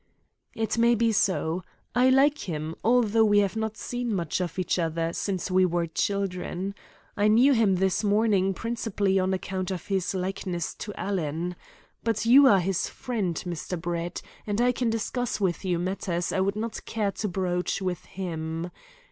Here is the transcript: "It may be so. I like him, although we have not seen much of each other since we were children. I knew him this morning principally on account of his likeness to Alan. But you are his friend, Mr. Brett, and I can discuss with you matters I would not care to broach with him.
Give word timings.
"It 0.55 0.79
may 0.79 0.95
be 0.95 1.11
so. 1.11 1.63
I 1.93 2.09
like 2.09 2.49
him, 2.49 2.73
although 2.83 3.23
we 3.23 3.37
have 3.37 3.55
not 3.55 3.77
seen 3.77 4.11
much 4.15 4.41
of 4.41 4.57
each 4.57 4.79
other 4.79 5.13
since 5.13 5.51
we 5.51 5.63
were 5.63 5.85
children. 5.85 6.73
I 7.15 7.27
knew 7.27 7.53
him 7.53 7.75
this 7.75 8.03
morning 8.03 8.55
principally 8.55 9.19
on 9.19 9.31
account 9.31 9.69
of 9.69 9.85
his 9.85 10.15
likeness 10.15 10.73
to 10.73 10.93
Alan. 10.95 11.55
But 12.03 12.25
you 12.25 12.47
are 12.47 12.61
his 12.61 12.89
friend, 12.89 13.35
Mr. 13.45 13.79
Brett, 13.79 14.23
and 14.47 14.59
I 14.59 14.71
can 14.71 14.89
discuss 14.89 15.39
with 15.39 15.63
you 15.63 15.77
matters 15.77 16.33
I 16.33 16.39
would 16.39 16.55
not 16.55 16.83
care 16.85 17.11
to 17.11 17.27
broach 17.27 17.79
with 17.79 18.05
him. 18.05 18.71